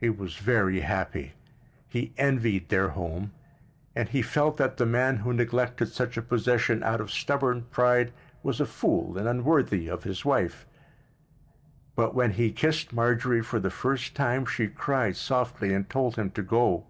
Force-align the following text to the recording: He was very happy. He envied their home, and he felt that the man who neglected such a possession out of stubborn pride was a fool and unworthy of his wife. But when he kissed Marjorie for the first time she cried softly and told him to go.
He 0.00 0.08
was 0.10 0.34
very 0.38 0.80
happy. 0.80 1.34
He 1.88 2.12
envied 2.16 2.68
their 2.68 2.88
home, 2.88 3.30
and 3.94 4.08
he 4.08 4.22
felt 4.22 4.56
that 4.56 4.76
the 4.76 4.84
man 4.84 5.18
who 5.18 5.32
neglected 5.32 5.86
such 5.86 6.16
a 6.16 6.22
possession 6.22 6.82
out 6.82 7.00
of 7.00 7.12
stubborn 7.12 7.62
pride 7.70 8.12
was 8.42 8.60
a 8.60 8.66
fool 8.66 9.16
and 9.16 9.28
unworthy 9.28 9.86
of 9.86 10.02
his 10.02 10.24
wife. 10.24 10.66
But 11.94 12.12
when 12.12 12.32
he 12.32 12.50
kissed 12.50 12.92
Marjorie 12.92 13.40
for 13.42 13.60
the 13.60 13.70
first 13.70 14.16
time 14.16 14.46
she 14.46 14.66
cried 14.66 15.14
softly 15.16 15.72
and 15.72 15.88
told 15.88 16.16
him 16.16 16.32
to 16.32 16.42
go. 16.42 16.84